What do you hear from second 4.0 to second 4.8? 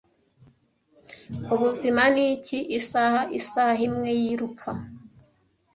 yiruka,